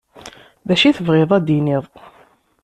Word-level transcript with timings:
D 0.67 0.69
acu 0.73 0.85
i 0.87 0.91
tebɣiḍ 0.97 1.31
ad 1.37 1.43
d-iniḍ. 1.45 1.85